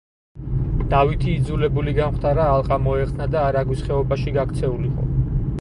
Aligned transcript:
დავითი 0.93 1.33
იძულებული 1.41 1.93
გამხდარა 1.99 2.47
ალყა 2.55 2.81
მოეხსნა 2.89 3.31
და 3.37 3.47
არაგვის 3.51 3.87
ხეობაში 3.91 4.35
გაქცეულიყო. 4.39 5.11